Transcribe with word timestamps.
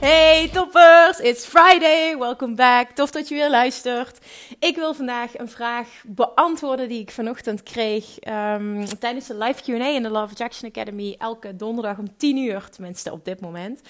Hey 0.00 0.48
toppers, 0.48 1.18
it's 1.18 1.46
Friday, 1.46 2.16
welcome 2.18 2.54
back. 2.54 2.90
Tof 2.90 3.10
dat 3.10 3.28
je 3.28 3.34
weer 3.34 3.50
luistert. 3.50 4.26
Ik 4.58 4.76
wil 4.76 4.94
vandaag 4.94 5.38
een 5.38 5.48
vraag 5.48 5.88
beantwoorden 6.06 6.88
die 6.88 7.00
ik 7.00 7.10
vanochtend 7.10 7.62
kreeg 7.62 8.04
um, 8.28 8.84
tijdens 8.98 9.26
de 9.26 9.36
live 9.36 9.62
Q&A 9.62 9.86
in 9.86 10.02
de 10.02 10.10
Love 10.10 10.34
Jackson 10.34 10.68
Academy. 10.68 11.14
Elke 11.18 11.56
donderdag 11.56 11.98
om 11.98 12.16
10 12.16 12.36
uur, 12.36 12.68
tenminste 12.70 13.12
op 13.12 13.24
dit 13.24 13.40
moment. 13.40 13.80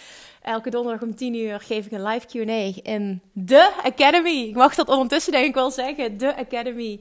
Elke 0.43 0.71
donderdag 0.71 1.03
om 1.03 1.15
10 1.15 1.35
uur 1.35 1.61
geef 1.61 1.87
ik 1.87 1.93
een 1.93 2.07
live 2.07 2.27
Q&A 2.27 2.91
in 2.91 3.21
de 3.33 3.73
Academy. 3.83 4.49
Ik 4.49 4.55
mag 4.55 4.75
dat 4.75 4.89
ondertussen 4.89 5.33
denk 5.33 5.47
ik 5.47 5.55
wel 5.55 5.71
zeggen, 5.71 6.17
de 6.17 6.37
Academy. 6.37 7.01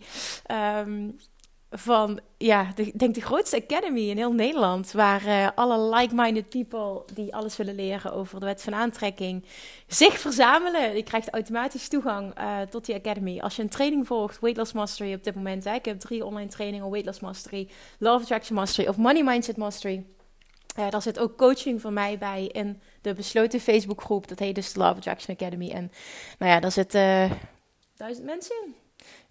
Um, 0.78 1.19
van, 1.72 2.20
ja, 2.38 2.72
de, 2.75 2.92
denk 2.95 3.16
de 3.16 3.22
grootste 3.22 3.64
academy 3.64 4.09
in 4.09 4.17
heel 4.17 4.34
Nederland. 4.34 4.92
Waar 4.92 5.25
uh, 5.25 5.50
alle 5.56 5.95
like-minded 5.95 6.50
people 6.50 7.14
die 7.14 7.36
alles 7.36 7.58
willen 7.58 7.75
leren 7.75 8.14
over 8.14 8.39
de 8.39 8.45
wet 8.45 8.62
van 8.62 8.75
aantrekking 8.75 9.45
zich 9.88 10.20
verzamelen. 10.20 10.95
Je 10.95 11.03
krijgt 11.03 11.30
automatisch 11.30 11.88
toegang 11.88 12.40
uh, 12.40 12.62
tot 12.62 12.86
die 12.86 12.95
academy. 12.95 13.40
Als 13.40 13.56
je 13.56 13.62
een 13.62 13.70
training 13.70 14.08
volgt, 14.08 14.40
Weight 14.40 14.58
Loss 14.58 14.73
Mastery 14.73 15.14
op 15.14 15.23
dit 15.23 15.36
moment. 15.36 15.66
Ik 15.66 15.86
heb 15.86 16.00
drie 16.00 16.25
online 16.25 16.50
trainingen, 16.50 16.90
Weight 16.90 17.06
Loss 17.06 17.20
Mastery, 17.20 17.70
Love 18.00 18.22
Attraction 18.22 18.56
Mastery 18.56 18.88
of 18.88 18.97
Money 18.97 19.23
Mindset 19.23 19.58
Mastery. 19.58 20.06
Uh, 20.80 20.90
daar 20.90 21.02
zit 21.02 21.20
ook 21.20 21.38
coaching 21.38 21.81
van 21.81 21.94
mij 21.94 22.17
bij 22.17 22.45
in 22.45 22.81
de 23.02 23.14
besloten 23.14 23.59
Facebookgroep. 23.59 24.28
Dat 24.28 24.40
heet 24.40 24.56
dus 24.56 24.73
de 24.73 24.80
Love 24.80 24.95
Attraction 24.95 25.36
Academy. 25.36 25.70
En 25.70 25.92
nou 26.40 26.52
ja, 26.52 26.59
daar 26.59 26.72
zitten 26.72 27.38
duizend 27.95 28.25
mensen 28.25 28.56
in 28.66 28.75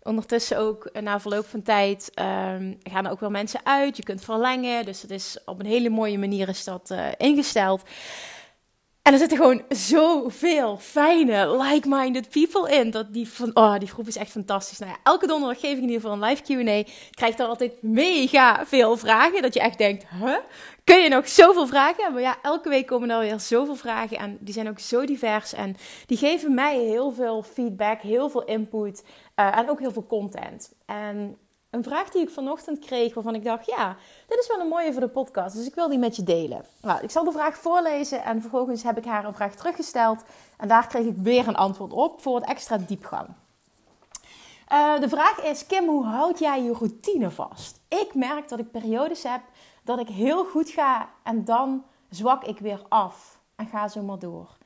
ondertussen 0.03 0.59
ook 0.59 0.85
eh, 0.85 1.03
na 1.03 1.21
verloop 1.21 1.47
van 1.47 1.63
tijd 1.63 2.11
um, 2.15 2.79
gaan 2.83 3.05
er 3.05 3.11
ook 3.11 3.21
wel 3.21 3.31
mensen 3.31 3.61
uit. 3.65 3.97
Je 3.97 4.03
kunt 4.03 4.25
verlengen. 4.25 4.85
Dus 4.85 5.03
het 5.03 5.11
is 5.11 5.39
op 5.45 5.61
een 5.61 5.67
hele 5.67 5.89
mooie 5.91 6.19
manier 6.19 6.49
is 6.49 6.65
dat 6.65 6.91
uh, 6.93 7.07
ingesteld. 7.17 7.83
En 9.09 9.15
er 9.15 9.21
zitten 9.21 9.39
gewoon 9.39 9.63
zoveel 9.69 10.79
fijne, 10.79 11.57
like-minded 11.63 12.29
people 12.29 12.77
in. 12.77 12.91
Dat 12.91 13.13
die, 13.13 13.29
van, 13.29 13.51
oh, 13.55 13.79
die 13.79 13.89
groep 13.89 14.07
is 14.07 14.17
echt 14.17 14.31
fantastisch. 14.31 14.79
Nou 14.79 14.93
ja, 14.93 14.99
elke 15.03 15.27
donderdag 15.27 15.61
geef 15.61 15.71
ik 15.71 15.77
in 15.77 15.83
ieder 15.83 16.01
geval 16.01 16.13
een 16.13 16.29
live 16.29 16.43
Q&A. 16.43 16.93
Krijg 17.11 17.35
dan 17.35 17.49
altijd 17.49 17.83
mega 17.83 18.67
veel 18.67 18.97
vragen. 18.97 19.43
Dat 19.43 19.55
je 19.55 19.61
echt 19.61 19.79
denkt, 19.79 20.05
huh? 20.21 20.37
Kun 20.85 21.03
je 21.03 21.09
nog 21.09 21.29
zoveel 21.29 21.67
vragen? 21.67 22.13
Maar 22.13 22.23
ja, 22.23 22.39
elke 22.43 22.69
week 22.69 22.87
komen 22.87 23.11
er 23.11 23.19
weer 23.19 23.41
zoveel 23.41 23.75
vragen. 23.75 24.19
En 24.19 24.39
die 24.41 24.55
zijn 24.55 24.69
ook 24.69 24.79
zo 24.79 25.07
divers. 25.07 25.53
En 25.53 25.77
die 26.07 26.19
geven 26.19 26.55
mij 26.55 26.79
heel 26.79 27.13
veel 27.13 27.43
feedback, 27.43 28.01
heel 28.01 28.29
veel 28.29 28.45
input. 28.45 29.05
Uh, 29.37 29.59
en 29.59 29.71
ook 29.71 29.81
heel 29.81 29.93
veel 29.93 30.07
content. 30.07 30.73
En 30.87 31.37
een 31.71 31.83
vraag 31.83 32.11
die 32.11 32.23
ik 32.23 32.31
vanochtend 32.31 32.79
kreeg, 32.79 33.15
waarvan 33.15 33.35
ik 33.35 33.45
dacht: 33.45 33.67
ja, 33.67 33.97
dit 34.27 34.39
is 34.39 34.49
wel 34.49 34.61
een 34.61 34.69
mooie 34.69 34.93
voor 34.93 35.01
de 35.01 35.09
podcast. 35.09 35.57
Dus 35.57 35.67
ik 35.67 35.75
wil 35.75 35.89
die 35.89 35.99
met 35.99 36.17
je 36.17 36.23
delen. 36.23 36.65
Nou, 36.81 37.03
ik 37.03 37.11
zal 37.11 37.25
de 37.25 37.33
vraag 37.33 37.57
voorlezen 37.57 38.25
en 38.25 38.41
vervolgens 38.41 38.83
heb 38.83 38.99
ik 38.99 39.05
haar 39.05 39.25
een 39.25 39.35
vraag 39.35 39.55
teruggesteld. 39.55 40.23
En 40.57 40.69
daar 40.69 40.87
kreeg 40.87 41.07
ik 41.07 41.17
weer 41.17 41.49
een 41.49 41.57
antwoord 41.57 41.93
op 41.93 42.21
voor 42.21 42.37
het 42.37 42.49
extra 42.49 42.79
diepgang. 42.79 43.29
Uh, 44.73 45.01
de 45.01 45.09
vraag 45.09 45.43
is: 45.43 45.67
Kim, 45.67 45.87
hoe 45.89 46.05
houd 46.05 46.39
jij 46.39 46.63
je 46.63 46.73
routine 46.73 47.31
vast? 47.31 47.81
Ik 47.89 48.15
merk 48.15 48.49
dat 48.49 48.59
ik 48.59 48.71
periodes 48.71 49.23
heb 49.23 49.41
dat 49.83 49.99
ik 49.99 50.09
heel 50.09 50.45
goed 50.45 50.71
ga 50.71 51.09
en 51.23 51.45
dan 51.45 51.85
zwak 52.11 52.45
ik 52.45 52.59
weer 52.59 52.83
af 52.89 53.41
en 53.57 53.67
ga 53.67 53.89
zo 53.89 54.03
maar 54.03 54.19
door. 54.19 54.57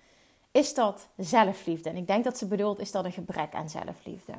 Is 0.50 0.74
dat 0.74 1.08
zelfliefde? 1.16 1.90
En 1.90 1.96
ik 1.96 2.06
denk 2.06 2.24
dat 2.24 2.38
ze 2.38 2.46
bedoelt: 2.46 2.78
is 2.78 2.90
dat 2.90 3.04
een 3.04 3.12
gebrek 3.12 3.54
aan 3.54 3.68
zelfliefde? 3.68 4.32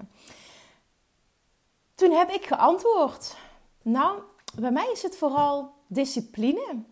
Toen 2.03 2.11
heb 2.11 2.29
ik 2.29 2.45
geantwoord. 2.45 3.35
Nou, 3.81 4.19
bij 4.59 4.71
mij 4.71 4.89
is 4.91 5.01
het 5.01 5.15
vooral 5.15 5.71
discipline. 5.87 6.83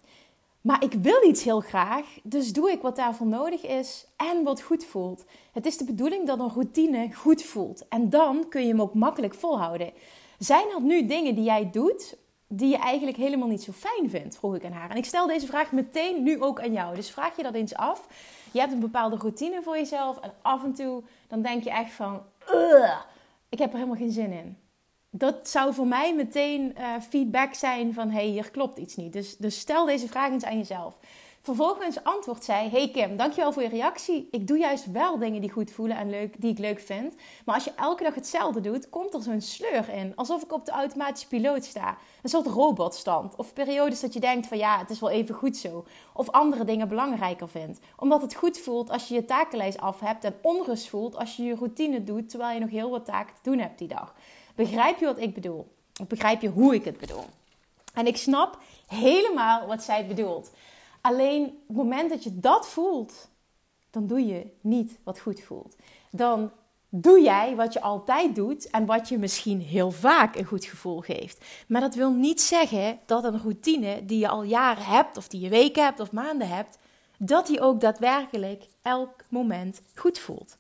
Maar 0.62 0.84
ik 0.84 0.94
wil 0.94 1.28
iets 1.28 1.44
heel 1.44 1.60
graag, 1.60 2.06
dus 2.24 2.54
doe 2.54 2.72
ik 2.72 2.82
wat 2.82 2.96
daarvoor 2.96 3.28
nodig 3.28 3.66
is 3.66 4.08
en 4.18 4.44
wat 4.44 4.62
goed 4.62 4.86
voelt. 4.86 5.26
Het 5.52 5.66
is 5.66 5.78
de 5.78 5.86
bedoeling 5.86 6.28
dat 6.28 6.40
een 6.40 6.50
routine 6.50 7.14
goed 7.14 7.44
voelt. 7.44 7.88
En 7.88 8.10
dan 8.10 8.50
kun 8.50 8.62
je 8.62 8.68
hem 8.68 8.82
ook 8.82 8.94
makkelijk 8.94 9.34
volhouden. 9.34 9.94
Zijn 10.38 10.70
er 10.76 10.82
nu 10.82 11.06
dingen 11.06 11.36
die 11.36 11.44
jij 11.44 11.70
doet 11.72 12.18
die 12.48 12.70
je 12.70 12.78
eigenlijk 12.78 13.18
helemaal 13.18 13.48
niet 13.48 13.64
zo 13.64 13.72
fijn 13.72 14.10
vindt? 14.10 14.38
Vroeg 14.38 14.56
ik 14.56 14.66
aan 14.66 14.72
haar. 14.72 14.90
En 14.90 14.98
ik 14.98 15.06
stel 15.06 15.28
deze 15.28 15.48
vraag 15.48 15.72
meteen 15.72 16.24
nu 16.24 16.42
ook 16.42 16.62
aan 16.62 16.74
jou. 16.74 16.96
Dus 16.96 17.12
vraag 17.12 17.36
je 17.36 17.44
dat 17.44 17.54
eens 17.54 17.76
af. 17.76 18.08
Je 18.52 18.60
hebt 18.60 18.72
een 18.72 18.80
bepaalde 18.80 19.16
routine 19.16 19.62
voor 19.62 19.78
jezelf 19.78 20.20
en 20.20 20.34
af 20.42 20.64
en 20.64 20.74
toe 20.74 21.04
dan 21.28 21.42
denk 21.42 21.64
je 21.64 21.72
echt 21.72 21.92
van, 21.92 22.22
ik 23.50 23.60
heb 23.60 23.70
er 23.72 23.78
helemaal 23.78 23.98
geen 23.98 24.12
zin 24.12 24.32
in 24.32 24.61
dat 25.12 25.50
zou 25.50 25.74
voor 25.74 25.88
mij 25.88 26.16
meteen 26.16 26.76
uh, 26.78 26.86
feedback 27.10 27.54
zijn 27.54 27.94
van 27.94 28.10
hey, 28.10 28.26
hier 28.26 28.52
klopt 28.52 28.78
iets 28.78 28.96
niet. 28.96 29.14
Dus, 29.14 29.38
dus 29.38 29.60
stel 29.60 29.86
deze 29.86 30.08
vraag 30.08 30.32
eens 30.32 30.44
aan 30.44 30.58
jezelf. 30.58 31.00
Vervolgens 31.44 32.04
antwoordt 32.04 32.44
zij: 32.44 32.70
Hey 32.70 32.90
Kim, 32.92 33.18
dankjewel 33.18 33.54
voor 33.54 33.62
je 33.62 33.70
reactie. 33.70 34.28
Ik 34.32 34.48
doe 34.48 34.58
juist 34.58 34.92
wel 34.92 35.18
dingen 35.18 35.42
die 35.42 35.52
goed 35.52 35.72
voelen 35.72 35.98
en 35.98 36.10
leuk, 36.10 36.42
die 36.42 36.52
ik 36.52 36.58
leuk 36.58 36.80
vind. 36.80 37.16
Maar 37.46 37.56
als 37.56 37.64
je 37.64 37.74
elke 37.76 38.04
dag 38.04 38.16
hetzelfde 38.16 38.62
doet, 38.62 38.90
komt 38.90 39.14
er 39.14 39.22
zo'n 39.22 39.42
sleur 39.42 39.90
in. 39.90 40.16
Alsof 40.16 40.44
ik 40.44 40.54
op 40.54 40.66
de 40.66 40.72
automatische 40.72 41.28
piloot 41.28 41.66
sta. 41.66 41.98
Een 42.22 42.30
soort 42.30 42.48
robotstand. 42.48 43.36
Of 43.36 43.54
periodes 43.54 44.00
dat 44.00 44.14
je 44.14 44.20
denkt: 44.20 44.48
van 44.48 44.58
ja, 44.58 44.80
het 44.80 44.90
is 44.90 45.00
wel 45.00 45.10
even 45.10 45.36
goed 45.36 45.58
zo. 45.58 45.86
Of 46.14 46.30
andere 46.30 46.64
dingen 46.64 46.88
belangrijker 46.88 47.50
vindt. 47.50 47.80
Omdat 47.98 48.22
het 48.22 48.36
goed 48.36 48.60
voelt 48.60 48.90
als 48.90 49.08
je 49.08 49.14
je 49.14 49.26
takenlijst 49.26 49.80
af 49.80 50.00
hebt. 50.00 50.24
En 50.24 50.36
onrust 50.42 50.90
voelt 50.90 51.18
als 51.18 51.36
je 51.36 51.44
je 51.44 51.56
routine 51.56 52.04
doet 52.04 52.30
terwijl 52.30 52.54
je 52.54 52.60
nog 52.60 52.70
heel 52.70 52.90
wat 52.90 53.06
taken 53.06 53.36
te 53.36 53.50
doen 53.50 53.60
hebt 53.60 53.78
die 53.78 53.88
dag. 53.88 54.16
Begrijp 54.56 55.00
je 55.00 55.06
wat 55.06 55.20
ik 55.20 55.34
bedoel? 55.34 55.76
Of 56.02 56.08
begrijp 56.08 56.42
je 56.42 56.50
hoe 56.50 56.76
ik 56.76 56.86
het 56.86 56.98
bedoel? 56.98 57.26
En 57.94 58.08
ik 58.08 58.18
snap 58.18 58.58
helemaal 58.88 59.68
wat 59.68 59.84
zij 59.84 60.08
bedoelt. 60.08 60.52
Alleen 61.02 61.46
op 61.46 61.68
het 61.68 61.78
moment 61.78 62.10
dat 62.10 62.24
je 62.24 62.40
dat 62.40 62.68
voelt, 62.68 63.28
dan 63.90 64.08
doe 64.08 64.26
je 64.26 64.46
niet 64.62 64.98
wat 65.04 65.20
goed 65.20 65.42
voelt. 65.42 65.76
Dan 66.10 66.52
doe 66.90 67.22
jij 67.22 67.56
wat 67.56 67.74
je 67.74 67.82
altijd 67.82 68.36
doet 68.36 68.70
en 68.70 68.86
wat 68.86 69.10
je 69.10 69.18
misschien 69.18 69.62
heel 69.62 69.92
vaak 69.92 70.36
een 70.36 70.46
goed 70.46 70.66
gevoel 70.66 71.00
geeft. 71.00 71.46
Maar 71.68 71.82
dat 71.82 71.96
wil 71.96 72.12
niet 72.12 72.42
zeggen 72.42 73.00
dat 73.06 73.24
een 73.24 73.42
routine 73.42 74.06
die 74.06 74.20
je 74.20 74.28
al 74.28 74.44
jaren 74.44 74.86
hebt, 74.86 75.18
of 75.18 75.28
die 75.28 75.42
je 75.42 75.50
weken 75.50 75.84
hebt 75.84 76.00
of 76.00 76.12
maanden 76.12 76.48
hebt, 76.48 76.78
dat 77.18 77.48
die 77.48 77.62
ook 77.62 77.82
daadwerkelijk 77.82 78.64
elk 78.82 79.10
moment 79.28 79.82
goed 79.96 80.20
voelt. 80.20 80.58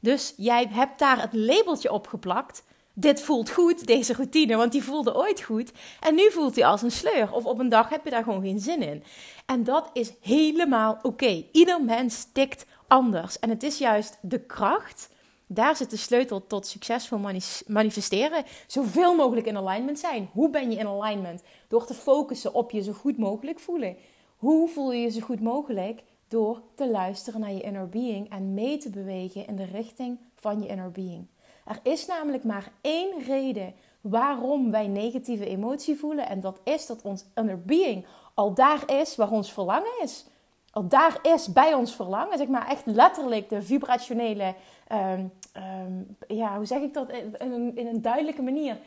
Dus 0.00 0.34
jij 0.36 0.66
hebt 0.70 0.98
daar 0.98 1.20
het 1.20 1.32
labeltje 1.32 1.92
op 1.92 2.06
geplakt 2.06 2.62
dit 3.00 3.22
voelt 3.22 3.50
goed, 3.50 3.86
deze 3.86 4.12
routine, 4.12 4.56
want 4.56 4.72
die 4.72 4.82
voelde 4.82 5.16
ooit 5.16 5.42
goed. 5.42 5.72
En 6.00 6.14
nu 6.14 6.30
voelt 6.30 6.54
hij 6.54 6.66
als 6.66 6.82
een 6.82 6.90
sleur. 6.90 7.32
Of 7.32 7.44
op 7.44 7.58
een 7.58 7.68
dag 7.68 7.88
heb 7.88 8.04
je 8.04 8.10
daar 8.10 8.22
gewoon 8.22 8.42
geen 8.42 8.58
zin 8.58 8.82
in. 8.82 9.02
En 9.46 9.64
dat 9.64 9.90
is 9.92 10.12
helemaal 10.20 10.98
oké. 11.02 11.44
Ieder 11.52 11.84
mens 11.84 12.26
tikt 12.32 12.66
anders. 12.86 13.38
En 13.38 13.50
het 13.50 13.62
is 13.62 13.78
juist 13.78 14.18
de 14.22 14.40
kracht. 14.40 15.08
Daar 15.46 15.76
zit 15.76 15.90
de 15.90 15.96
sleutel 15.96 16.46
tot 16.46 16.66
succesvol 16.66 17.20
manifesteren. 17.66 18.44
Zoveel 18.66 19.14
mogelijk 19.14 19.46
in 19.46 19.56
alignment 19.56 19.98
zijn. 19.98 20.28
Hoe 20.32 20.50
ben 20.50 20.70
je 20.70 20.78
in 20.78 20.86
alignment? 20.86 21.42
Door 21.68 21.86
te 21.86 21.94
focussen 21.94 22.54
op 22.54 22.70
je 22.70 22.82
zo 22.82 22.92
goed 22.92 23.18
mogelijk 23.18 23.60
voelen. 23.60 23.96
Hoe 24.36 24.68
voel 24.68 24.92
je 24.92 25.00
je 25.00 25.10
zo 25.10 25.20
goed 25.20 25.40
mogelijk? 25.40 26.02
Door 26.28 26.62
te 26.74 26.90
luisteren 26.90 27.40
naar 27.40 27.52
je 27.52 27.60
inner 27.60 27.88
being 27.88 28.30
en 28.30 28.54
mee 28.54 28.78
te 28.78 28.90
bewegen 28.90 29.46
in 29.46 29.56
de 29.56 29.64
richting 29.64 30.18
van 30.34 30.62
je 30.62 30.68
inner 30.68 30.90
being. 30.90 31.26
Er 31.70 31.80
is 31.82 32.06
namelijk 32.06 32.44
maar 32.44 32.72
één 32.80 33.22
reden 33.26 33.74
waarom 34.00 34.70
wij 34.70 34.86
negatieve 34.86 35.46
emotie 35.46 35.96
voelen. 35.96 36.28
En 36.28 36.40
dat 36.40 36.60
is 36.64 36.86
dat 36.86 37.02
ons 37.02 37.24
inner 37.34 37.62
being 37.62 38.06
al 38.34 38.54
daar 38.54 38.82
is 39.00 39.16
waar 39.16 39.30
ons 39.30 39.52
verlangen 39.52 40.02
is. 40.02 40.26
Al 40.70 40.88
daar 40.88 41.18
is 41.22 41.52
bij 41.52 41.74
ons 41.74 41.94
verlangen. 41.94 42.38
Zeg 42.38 42.48
maar 42.48 42.68
echt 42.68 42.86
letterlijk 42.86 43.48
de 43.48 43.62
vibrationele. 43.62 44.54
Ehm, 44.86 45.24
ehm, 45.52 45.92
ja, 46.28 46.56
hoe 46.56 46.66
zeg 46.66 46.80
ik 46.80 46.94
dat 46.94 47.10
in 47.10 47.34
een, 47.38 47.76
in 47.76 47.86
een 47.86 48.02
duidelijke 48.02 48.42
manier? 48.42 48.78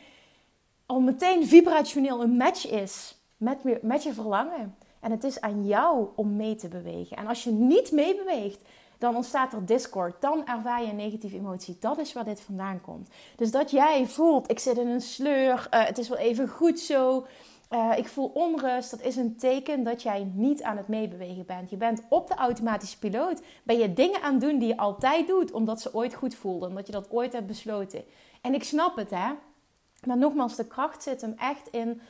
Al 0.86 1.00
meteen 1.00 1.46
vibrationeel 1.46 2.22
een 2.22 2.36
match 2.36 2.70
is 2.70 3.16
met, 3.36 3.82
met 3.82 4.02
je 4.02 4.12
verlangen. 4.12 4.76
En 5.00 5.10
het 5.10 5.24
is 5.24 5.40
aan 5.40 5.66
jou 5.66 6.08
om 6.14 6.36
mee 6.36 6.54
te 6.54 6.68
bewegen. 6.68 7.16
En 7.16 7.26
als 7.26 7.44
je 7.44 7.50
niet 7.50 7.92
meebeweegt, 7.92 8.60
dan 8.98 9.16
ontstaat 9.16 9.52
er 9.52 9.66
discord. 9.66 10.20
Dan 10.20 10.46
ervaar 10.46 10.82
je 10.82 10.88
een 10.88 10.96
negatieve 10.96 11.36
emotie. 11.36 11.76
Dat 11.80 11.98
is 11.98 12.12
waar 12.12 12.24
dit 12.24 12.40
vandaan 12.40 12.80
komt. 12.80 13.08
Dus 13.36 13.50
dat 13.50 13.70
jij 13.70 14.06
voelt, 14.06 14.50
ik 14.50 14.58
zit 14.58 14.78
in 14.78 14.86
een 14.86 15.00
sleur, 15.00 15.68
uh, 15.70 15.84
het 15.84 15.98
is 15.98 16.08
wel 16.08 16.18
even 16.18 16.48
goed 16.48 16.80
zo. 16.80 17.26
Uh, 17.70 17.92
ik 17.96 18.08
voel 18.08 18.30
onrust. 18.34 18.90
Dat 18.90 19.02
is 19.02 19.16
een 19.16 19.36
teken 19.36 19.82
dat 19.82 20.02
jij 20.02 20.30
niet 20.34 20.62
aan 20.62 20.76
het 20.76 20.88
meebewegen 20.88 21.46
bent. 21.46 21.70
Je 21.70 21.76
bent 21.76 22.02
op 22.08 22.28
de 22.28 22.34
automatische 22.34 22.98
piloot. 22.98 23.42
Ben 23.62 23.78
je 23.78 23.92
dingen 23.92 24.22
aan 24.22 24.32
het 24.32 24.40
doen 24.40 24.58
die 24.58 24.68
je 24.68 24.76
altijd 24.76 25.26
doet, 25.26 25.52
omdat 25.52 25.80
ze 25.80 25.94
ooit 25.94 26.14
goed 26.14 26.34
voelden. 26.34 26.68
Omdat 26.68 26.86
je 26.86 26.92
dat 26.92 27.10
ooit 27.10 27.32
hebt 27.32 27.46
besloten. 27.46 28.04
En 28.40 28.54
ik 28.54 28.64
snap 28.64 28.96
het, 28.96 29.10
hè. 29.10 29.32
Maar 30.06 30.18
nogmaals, 30.18 30.56
de 30.56 30.66
kracht 30.66 31.02
zit 31.02 31.20
hem 31.20 31.34
echt 31.38 31.68
in 31.70 32.00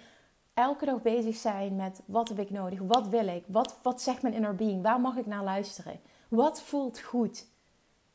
elke 0.55 0.85
dag 0.85 1.03
bezig 1.03 1.37
zijn 1.37 1.77
met 1.77 2.01
wat 2.05 2.29
heb 2.29 2.39
ik 2.39 2.51
nodig, 2.51 2.79
wat 2.83 3.09
wil 3.09 3.27
ik, 3.27 3.45
wat, 3.47 3.79
wat 3.83 4.03
zegt 4.03 4.23
mijn 4.23 4.35
inner 4.35 4.55
being, 4.55 4.83
waar 4.83 5.01
mag 5.01 5.17
ik 5.17 5.27
naar 5.27 5.45
luisteren, 5.45 6.01
wat 6.29 6.62
voelt 6.62 7.00
goed. 7.00 7.47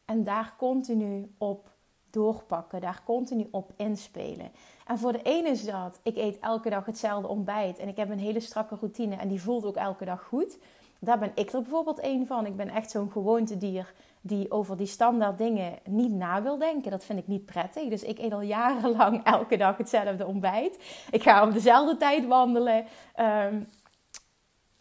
En 0.06 0.24
daar 0.24 0.54
continu 0.58 1.32
op 1.38 1.70
doorpakken, 2.10 2.82
daar 2.82 3.02
continu 3.06 3.48
op 3.52 3.72
inspelen. 3.76 4.52
En 4.86 5.00
voor 5.00 5.12
de 5.12 5.22
ene 5.22 5.50
is 5.50 5.66
dat, 5.66 6.00
ik 6.04 6.18
eet 6.18 6.40
elke 6.40 6.70
dag 6.70 6.86
hetzelfde 6.86 7.28
ontbijt 7.28 7.78
en 7.78 7.88
ik 7.88 7.98
heb 7.98 8.10
een 8.10 8.20
hele 8.20 8.40
strakke 8.40 8.76
routine 8.76 9.16
en 9.16 9.28
die 9.28 9.42
voelt 9.42 9.66
ook 9.66 9.76
elke 9.76 10.06
dag 10.06 10.24
goed. 10.24 10.58
Daar 11.00 11.20
ben 11.20 11.32
ik 11.36 11.52
er 11.52 11.62
bijvoorbeeld 11.62 12.00
één 12.00 12.28
van. 12.28 12.46
Ik 12.46 12.56
ben 12.56 12.70
echt 12.70 12.92
zo'n 12.92 13.12
gewoontedier 13.12 13.94
die 14.22 14.52
over 14.52 14.78
die 14.78 14.88
standaard 14.88 15.38
dingen 15.38 15.80
niet 15.86 16.12
na 16.12 16.42
wil 16.42 16.58
denken. 16.58 16.92
Dat 16.92 17.06
vind 17.06 17.20
ik 17.20 17.28
niet 17.28 17.46
prettig. 17.46 17.90
Dus 17.90 18.04
ik 18.04 18.20
eet 18.20 18.34
al 18.34 18.42
jarenlang 18.42 19.24
elke 19.36 19.58
dag 19.58 19.78
hetzelfde 19.78 20.26
ontbijt. 20.26 20.78
Ik 21.12 21.24
ga 21.24 21.44
op 21.44 21.54
dezelfde 21.54 21.98
tijd 21.98 22.26
wandelen. 22.26 22.86
Um, 23.20 23.68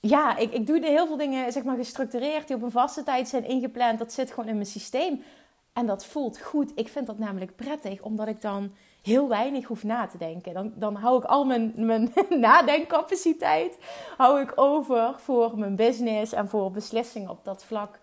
ja, 0.00 0.36
ik, 0.36 0.52
ik 0.52 0.66
doe 0.66 0.86
heel 0.86 1.06
veel 1.06 1.16
dingen 1.16 1.52
zeg 1.52 1.62
maar, 1.64 1.76
gestructureerd 1.76 2.46
die 2.46 2.56
op 2.56 2.62
een 2.62 2.70
vaste 2.70 3.02
tijd 3.02 3.28
zijn 3.28 3.44
ingepland. 3.44 3.98
Dat 3.98 4.12
zit 4.12 4.30
gewoon 4.30 4.48
in 4.48 4.54
mijn 4.54 4.66
systeem. 4.66 5.22
En 5.72 5.86
dat 5.86 6.06
voelt 6.06 6.40
goed. 6.40 6.72
Ik 6.74 6.88
vind 6.88 7.06
dat 7.06 7.18
namelijk 7.18 7.56
prettig, 7.56 8.02
omdat 8.02 8.28
ik 8.28 8.40
dan 8.40 8.72
heel 9.02 9.28
weinig 9.28 9.66
hoef 9.66 9.84
na 9.84 10.06
te 10.06 10.18
denken. 10.18 10.54
Dan, 10.54 10.72
dan 10.74 10.94
hou 10.94 11.18
ik 11.18 11.24
al 11.24 11.44
mijn, 11.44 11.72
mijn 11.76 12.12
nadenkcapaciteit 12.28 13.78
hou 14.16 14.40
ik 14.40 14.52
over 14.54 15.14
voor 15.18 15.58
mijn 15.58 15.76
business 15.76 16.32
en 16.32 16.48
voor 16.48 16.70
beslissingen 16.70 17.30
op 17.30 17.44
dat 17.44 17.64
vlak. 17.64 17.98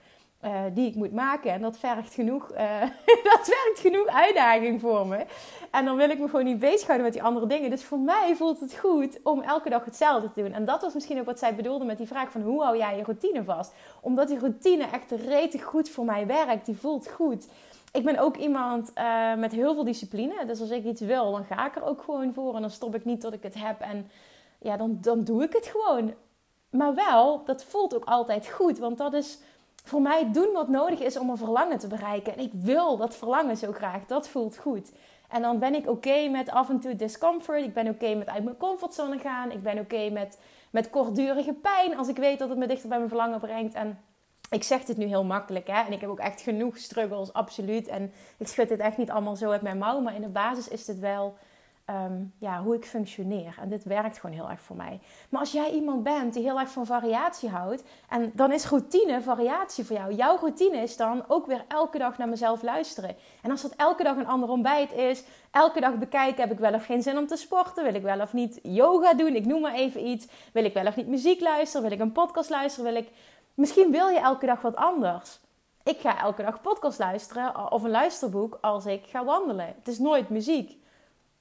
Uh, 0.46 0.52
die 0.74 0.88
ik 0.88 0.96
moet 0.96 1.14
maken. 1.14 1.52
En 1.52 1.62
dat 1.62 1.78
vergt 1.78 2.14
genoeg, 2.14 2.52
uh, 2.52 2.82
dat 3.32 3.40
vergt 3.42 3.80
genoeg 3.80 4.08
uitdaging 4.08 4.82
voor 4.82 5.08
me. 5.08 5.26
En 5.72 5.86
dan 5.86 5.96
wil 5.96 6.10
ik 6.10 6.20
me 6.20 6.26
gewoon 6.26 6.46
niet 6.46 6.60
bezighouden 6.60 7.06
met 7.06 7.14
die 7.14 7.24
andere 7.24 7.48
dingen. 7.48 7.70
Dus 7.70 7.84
voor 7.84 8.00
mij 8.00 8.34
voelt 8.36 8.60
het 8.60 8.76
goed 8.76 9.20
om 9.24 9.42
elke 9.42 9.70
dag 9.70 9.86
hetzelfde 9.86 10.32
te 10.32 10.42
doen. 10.42 10.54
En 10.54 10.66
dat 10.66 10.82
was 10.82 10.94
misschien 10.94 11.20
ook 11.20 11.26
wat 11.26 11.40
zij 11.40 11.56
bedoelde 11.56 11.86
met 11.86 11.98
die 11.98 12.08
vraag 12.08 12.32
van 12.32 12.42
hoe 12.42 12.64
hou 12.64 12.78
jij 12.78 12.98
je 12.98 13.04
routine 13.04 13.44
vast? 13.44 13.74
Omdat 14.02 14.28
die 14.28 14.40
routine 14.40 14.84
echt 14.84 15.12
retig 15.12 15.64
goed 15.64 15.90
voor 15.90 16.06
mij 16.06 16.28
werkt. 16.28 16.66
Die 16.66 16.78
voelt 16.78 17.10
goed. 17.10 17.48
Ik 17.92 18.04
ben 18.04 18.20
ook 18.20 18.38
iemand 18.38 18.92
uh, 18.98 19.36
met 19.36 19.52
heel 19.52 19.74
veel 19.74 19.84
discipline. 19.84 20.46
Dus 20.46 20.62
als 20.62 20.70
ik 20.70 20.86
iets 20.86 21.02
wil, 21.02 21.32
dan 21.32 21.46
ga 21.46 21.68
ik 21.68 21.76
er 21.76 21.84
ook 21.84 22.02
gewoon 22.02 22.34
voor. 22.34 22.56
En 22.56 22.62
dan 22.62 22.70
stop 22.70 22.96
ik 22.96 23.06
niet 23.06 23.22
tot 23.22 23.34
ik 23.34 23.44
het 23.44 23.56
heb. 23.58 23.80
En 23.80 24.10
ja, 24.60 24.78
dan, 24.78 24.98
dan 25.02 25.24
doe 25.24 25.44
ik 25.44 25.54
het 25.54 25.68
gewoon. 25.68 26.14
Maar 26.70 26.96
wel, 26.96 27.44
dat 27.46 27.64
voelt 27.64 27.96
ook 27.96 28.06
altijd 28.06 28.48
goed. 28.50 28.78
Want 28.78 28.98
dat 28.98 29.14
is 29.14 29.40
voor 29.86 30.02
mij 30.02 30.32
doen 30.32 30.50
wat 30.54 30.68
nodig 30.68 31.00
is 31.00 31.18
om 31.18 31.30
een 31.30 31.38
verlangen 31.38 31.78
te 31.78 31.88
bereiken. 31.88 32.34
En 32.34 32.40
ik 32.40 32.52
wil 32.54 32.98
dat 32.98 33.16
verlangen 33.16 33.58
zo 33.58 33.72
graag. 33.72 34.06
Dat 34.06 34.28
voelt 34.28 34.58
goed. 34.58 34.92
En 35.30 35.42
dan 35.42 35.60
ben 35.60 35.76
ik 35.76 35.90
oké 35.90 36.28
met 36.28 36.50
af 36.50 36.70
en 36.70 36.80
toe 36.80 36.96
discomfort. 36.96 37.64
Ik 37.64 37.74
ben 37.74 37.88
oké 37.88 38.16
met 38.16 38.30
uit 38.30 38.44
mijn 38.44 38.58
comfortzone 38.58 39.18
gaan. 39.18 39.52
Ik 39.52 39.64
ben 39.64 39.80
oké 39.80 40.10
met, 40.10 40.40
met 40.70 40.90
kortdurige 40.90 41.54
pijn. 41.54 41.98
Als 41.98 42.08
ik 42.08 42.18
weet 42.18 42.40
dat 42.40 42.50
het 42.50 42.58
me 42.58 42.68
dichter 42.68 42.90
bij 42.90 42.98
mijn 42.98 43.10
verlangen 43.10 43.40
brengt. 43.40 43.74
En 43.74 44.00
ik 44.50 44.64
zeg 44.64 44.84
dit 44.84 44.98
nu 44.98 45.06
heel 45.06 45.24
makkelijk. 45.24 45.68
Hè? 45.68 45.82
En 45.82 45.92
ik 45.92 46.02
heb 46.02 46.10
ook 46.10 46.20
echt 46.20 46.42
genoeg 46.42 46.78
struggles, 46.78 47.34
absoluut. 47.34 47.88
En 47.88 48.14
ik 48.38 48.48
schud 48.48 48.68
dit 48.68 48.80
echt 48.80 48.98
niet 48.98 49.12
allemaal 49.12 49.36
zo 49.36 49.52
uit 49.52 49.62
mijn 49.62 49.78
mouw. 49.78 50.00
Maar 50.00 50.16
in 50.16 50.22
de 50.22 50.28
basis 50.28 50.68
is 50.68 50.86
dit 50.86 51.00
wel 51.00 51.38
Ehm, 51.86 52.24
ja, 52.40 52.62
hoe 52.64 52.76
ik 52.76 52.86
functioneer. 52.86 53.58
En 53.62 53.70
dit 53.70 53.84
werkt 53.84 54.20
gewoon 54.20 54.36
heel 54.36 54.50
erg 54.50 54.62
voor 54.62 54.76
mij. 54.76 55.00
Maar 55.30 55.40
als 55.40 55.52
jij 55.52 55.72
iemand 55.72 56.04
bent 56.04 56.34
die 56.34 56.44
heel 56.44 56.60
erg 56.60 56.70
van 56.70 56.86
variatie 56.86 57.50
houdt, 57.50 57.84
en 58.10 58.32
dan 58.34 58.52
is 58.52 58.66
routine 58.66 59.22
variatie 59.22 59.86
voor 59.86 59.96
jou. 59.96 60.14
Jouw 60.14 60.38
routine 60.38 60.78
is 60.78 60.98
dan 60.98 61.24
ook 61.28 61.46
weer 61.46 61.66
elke 61.68 61.98
dag 61.98 62.18
naar 62.18 62.30
mezelf 62.30 62.62
luisteren. 62.62 63.16
En 63.42 63.52
als 63.52 63.62
dat 63.62 63.74
elke 63.76 64.04
dag 64.04 64.16
een 64.16 64.28
ander 64.28 64.50
ontbijt 64.50 64.92
is, 64.92 65.24
elke 65.52 65.80
dag 65.80 65.98
bekijken, 65.98 66.42
heb 66.42 66.52
ik 66.52 66.60
wel 66.60 66.74
of 66.74 66.86
geen 66.86 67.02
zin 67.02 67.18
om 67.18 67.28
te 67.28 67.36
sporten? 67.36 67.84
Wil 67.84 67.94
ik 67.94 68.02
wel 68.02 68.22
of 68.22 68.34
niet 68.34 68.60
yoga 68.64 69.14
doen? 69.14 69.36
Ik 69.36 69.46
noem 69.46 69.62
maar 69.62 69.74
even 69.74 70.08
iets. 70.08 70.28
Wil 70.54 70.66
ik 70.66 70.74
wel 70.74 70.88
of 70.88 70.96
niet 70.96 71.08
muziek 71.08 71.42
luisteren? 71.42 71.82
Wil 71.82 71.98
ik 71.98 72.04
een 72.04 72.12
podcast 72.12 72.50
luisteren? 72.50 72.94
Wil 72.94 73.02
ik... 73.02 73.10
Misschien 73.54 73.92
wil 73.92 74.08
je 74.08 74.20
elke 74.20 74.46
dag 74.46 74.62
wat 74.62 74.76
anders. 74.76 75.40
Ik 75.84 76.00
ga 76.00 76.22
elke 76.22 76.44
dag 76.44 76.62
podcast 76.62 77.00
luisteren 77.00 77.72
of 77.72 77.84
een 77.84 77.90
luisterboek 77.90 78.58
als 78.62 78.86
ik 78.86 79.06
ga 79.06 79.26
wandelen. 79.26 79.66
Het 79.66 79.88
is 79.88 80.00
nooit 80.00 80.30
muziek 80.30 80.84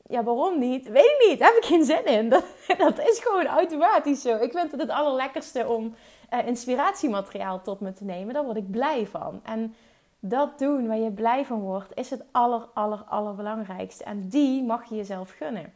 ja, 0.08 0.22
waarom 0.22 0.58
niet? 0.58 0.88
Weet 0.88 1.04
ik 1.04 1.24
niet. 1.28 1.38
Daar 1.38 1.48
heb 1.48 1.56
ik 1.56 1.64
geen 1.64 1.84
zin 1.84 2.04
in. 2.04 2.28
Dat, 2.78 2.98
is 2.98 3.18
gewoon 3.18 3.46
automatisch 3.46 4.22
zo. 4.22 4.36
Ik 4.36 4.52
vind 4.52 4.70
het 4.70 4.80
het 4.80 4.90
allerlekkerste 4.90 5.68
om 5.68 5.94
uh, 6.32 6.46
inspiratiemateriaal 6.46 7.60
tot 7.62 7.80
me 7.80 7.92
te 7.92 8.04
nemen. 8.04 8.34
Daar 8.34 8.44
word 8.44 8.56
ik 8.56 8.70
blij 8.70 9.06
van. 9.06 9.40
En 9.44 9.74
dat 10.20 10.58
doen 10.58 10.86
waar 10.86 10.98
je 10.98 11.10
blij 11.10 11.44
van 11.44 11.60
wordt, 11.60 11.94
is 11.94 12.10
het 12.10 12.22
aller, 12.30 12.68
allerbelangrijkste. 13.08 14.04
En 14.04 14.28
die 14.28 14.62
mag 14.62 14.88
je 14.88 14.96
jezelf 14.96 15.30
gunnen. 15.30 15.72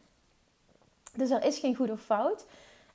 Dus 1.15 1.29
er 1.29 1.43
is 1.43 1.59
geen 1.59 1.75
goed 1.75 1.91
of 1.91 2.01
fout. 2.01 2.45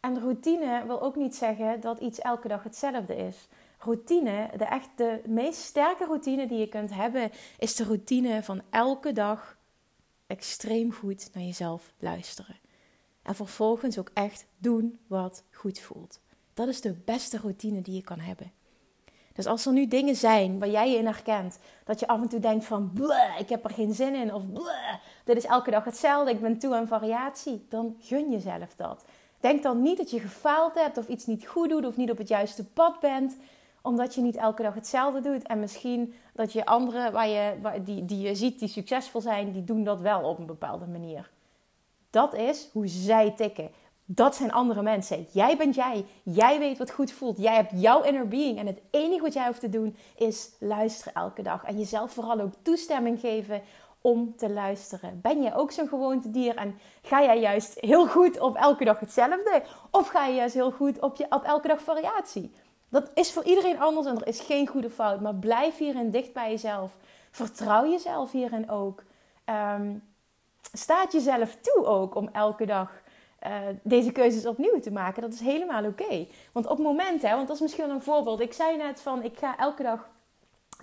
En 0.00 0.20
routine 0.20 0.82
wil 0.86 1.02
ook 1.02 1.16
niet 1.16 1.34
zeggen 1.34 1.80
dat 1.80 1.98
iets 2.00 2.18
elke 2.18 2.48
dag 2.48 2.62
hetzelfde 2.62 3.16
is. 3.16 3.48
Routine, 3.78 4.50
de 4.56 4.64
echt 4.64 4.88
de 4.96 5.20
meest 5.26 5.60
sterke 5.60 6.04
routine 6.04 6.46
die 6.46 6.58
je 6.58 6.68
kunt 6.68 6.94
hebben, 6.94 7.30
is 7.58 7.74
de 7.74 7.84
routine 7.84 8.42
van 8.42 8.62
elke 8.70 9.12
dag 9.12 9.53
extreem 10.34 10.92
goed 10.92 11.30
naar 11.32 11.42
jezelf 11.42 11.92
luisteren. 11.98 12.56
En 13.22 13.34
vervolgens 13.34 13.98
ook 13.98 14.10
echt 14.14 14.46
doen 14.58 14.98
wat 15.06 15.44
goed 15.50 15.78
voelt. 15.78 16.20
Dat 16.54 16.68
is 16.68 16.80
de 16.80 16.92
beste 16.92 17.38
routine 17.38 17.82
die 17.82 17.94
je 17.94 18.02
kan 18.02 18.20
hebben. 18.20 18.52
Dus 19.32 19.46
als 19.46 19.66
er 19.66 19.72
nu 19.72 19.86
dingen 19.86 20.16
zijn 20.16 20.58
waar 20.58 20.68
jij 20.68 20.90
je 20.90 20.96
in 20.96 21.06
herkent, 21.06 21.58
dat 21.84 22.00
je 22.00 22.06
af 22.06 22.20
en 22.20 22.28
toe 22.28 22.40
denkt 22.40 22.64
van, 22.64 22.90
ik 23.38 23.48
heb 23.48 23.64
er 23.64 23.70
geen 23.70 23.94
zin 23.94 24.14
in, 24.14 24.34
of 24.34 24.42
dit 25.24 25.36
is 25.36 25.44
elke 25.44 25.70
dag 25.70 25.84
hetzelfde, 25.84 26.30
ik 26.30 26.40
ben 26.40 26.58
toe 26.58 26.74
aan 26.74 26.88
variatie, 26.88 27.66
dan 27.68 27.96
gun 28.00 28.30
jezelf 28.30 28.74
dat. 28.76 29.04
Denk 29.40 29.62
dan 29.62 29.82
niet 29.82 29.96
dat 29.96 30.10
je 30.10 30.20
gefaald 30.20 30.74
hebt 30.74 30.98
of 30.98 31.08
iets 31.08 31.26
niet 31.26 31.46
goed 31.46 31.68
doet 31.68 31.86
of 31.86 31.96
niet 31.96 32.10
op 32.10 32.18
het 32.18 32.28
juiste 32.28 32.64
pad 32.64 33.00
bent 33.00 33.36
omdat 33.84 34.14
je 34.14 34.20
niet 34.20 34.36
elke 34.36 34.62
dag 34.62 34.74
hetzelfde 34.74 35.20
doet. 35.20 35.42
En 35.42 35.60
misschien 35.60 36.14
dat 36.32 36.52
je 36.52 36.66
anderen 36.66 37.12
waar 37.12 37.28
je, 37.28 37.54
die, 37.84 38.04
die 38.04 38.20
je 38.20 38.34
ziet 38.34 38.58
die 38.58 38.68
succesvol 38.68 39.20
zijn, 39.20 39.52
die 39.52 39.64
doen 39.64 39.84
dat 39.84 40.00
wel 40.00 40.20
op 40.20 40.38
een 40.38 40.46
bepaalde 40.46 40.86
manier. 40.86 41.30
Dat 42.10 42.34
is 42.34 42.68
hoe 42.72 42.86
zij 42.86 43.32
tikken. 43.36 43.70
Dat 44.04 44.34
zijn 44.34 44.52
andere 44.52 44.82
mensen. 44.82 45.26
Jij 45.30 45.56
bent 45.56 45.74
jij. 45.74 46.04
Jij 46.22 46.58
weet 46.58 46.78
wat 46.78 46.90
goed 46.90 47.12
voelt. 47.12 47.38
Jij 47.38 47.54
hebt 47.54 47.72
jouw 47.74 48.02
inner 48.02 48.28
being. 48.28 48.58
En 48.58 48.66
het 48.66 48.80
enige 48.90 49.22
wat 49.22 49.32
jij 49.32 49.46
hoeft 49.46 49.60
te 49.60 49.68
doen 49.68 49.96
is 50.16 50.50
luisteren 50.58 51.14
elke 51.14 51.42
dag. 51.42 51.64
En 51.64 51.78
jezelf 51.78 52.12
vooral 52.12 52.40
ook 52.40 52.52
toestemming 52.62 53.20
geven 53.20 53.62
om 54.00 54.36
te 54.36 54.50
luisteren. 54.50 55.20
Ben 55.20 55.42
je 55.42 55.54
ook 55.54 55.70
zo'n 55.70 55.88
gewoonte 55.88 56.30
dier 56.30 56.56
en 56.56 56.78
ga 57.02 57.22
jij 57.22 57.40
juist 57.40 57.80
heel 57.80 58.06
goed 58.06 58.40
op 58.40 58.56
elke 58.56 58.84
dag 58.84 59.00
hetzelfde? 59.00 59.62
Of 59.90 60.08
ga 60.08 60.26
je 60.26 60.34
juist 60.34 60.54
heel 60.54 60.70
goed 60.70 61.00
op, 61.00 61.16
je, 61.16 61.26
op 61.28 61.42
elke 61.44 61.68
dag 61.68 61.82
variatie? 61.82 62.52
Dat 62.94 63.10
is 63.14 63.32
voor 63.32 63.44
iedereen 63.44 63.80
anders 63.80 64.06
en 64.06 64.20
er 64.20 64.26
is 64.26 64.40
geen 64.40 64.66
goede 64.66 64.90
fout. 64.90 65.20
Maar 65.20 65.34
blijf 65.34 65.78
hierin 65.78 66.10
dicht 66.10 66.32
bij 66.32 66.50
jezelf. 66.50 66.96
Vertrouw 67.30 67.90
jezelf 67.90 68.32
hierin 68.32 68.70
ook. 68.70 69.02
Um, 69.78 70.02
staat 70.72 71.12
jezelf 71.12 71.56
toe 71.60 71.84
ook 71.84 72.14
om 72.14 72.28
elke 72.32 72.66
dag 72.66 72.90
uh, 73.46 73.56
deze 73.82 74.12
keuzes 74.12 74.46
opnieuw 74.46 74.80
te 74.80 74.90
maken. 74.90 75.22
Dat 75.22 75.32
is 75.32 75.40
helemaal 75.40 75.84
oké. 75.84 76.26
Want 76.52 76.66
op 76.66 76.78
momenten, 76.78 77.30
want 77.30 77.46
dat 77.46 77.56
is 77.56 77.62
misschien 77.62 77.90
een 77.90 78.02
voorbeeld. 78.02 78.40
Ik 78.40 78.52
zei 78.52 78.76
net 78.76 79.00
van, 79.00 79.22
ik 79.22 79.38
ga 79.38 79.58
elke 79.58 79.82
dag 79.82 80.08